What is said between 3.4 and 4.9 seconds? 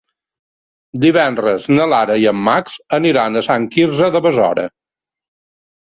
a Sant Quirze de Besora.